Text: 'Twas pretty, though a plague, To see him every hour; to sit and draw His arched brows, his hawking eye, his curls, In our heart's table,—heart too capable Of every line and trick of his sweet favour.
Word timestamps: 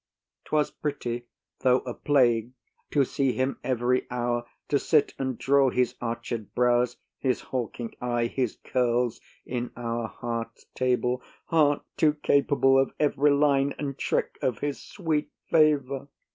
'Twas 0.45 0.71
pretty, 0.71 1.27
though 1.59 1.81
a 1.81 1.93
plague, 1.93 2.53
To 2.89 3.03
see 3.05 3.33
him 3.33 3.59
every 3.63 4.07
hour; 4.09 4.47
to 4.69 4.79
sit 4.79 5.13
and 5.19 5.37
draw 5.37 5.69
His 5.69 5.93
arched 6.01 6.55
brows, 6.55 6.97
his 7.19 7.41
hawking 7.41 7.93
eye, 8.01 8.25
his 8.25 8.55
curls, 8.63 9.21
In 9.45 9.69
our 9.77 10.07
heart's 10.07 10.65
table,—heart 10.73 11.83
too 11.97 12.13
capable 12.15 12.79
Of 12.79 12.93
every 12.99 13.29
line 13.29 13.75
and 13.77 13.95
trick 13.95 14.39
of 14.41 14.57
his 14.57 14.81
sweet 14.81 15.29
favour. 15.51 16.07